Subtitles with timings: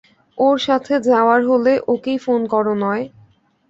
[0.37, 3.03] ওর সাথে যাওয়ার হলে, ওকেই ফোন করো নয়।